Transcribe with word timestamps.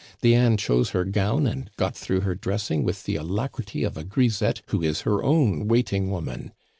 Diane 0.23 0.57
chose 0.57 0.89
her 0.97 1.05
gown 1.05 1.45
and 1.45 1.69
got 1.77 1.95
through 1.95 2.21
her 2.21 2.33
dressing 2.33 2.83
with 2.83 3.03
the 3.03 3.17
alacrity 3.17 3.83
of 3.83 3.97
a 3.97 4.03
grisette 4.03 4.63
who 4.69 4.81
is 4.81 5.01
her 5.01 5.23
own 5.23 5.67
waiting 5.67 6.09
woman. 6.09 6.53